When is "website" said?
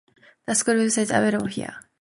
0.77-0.97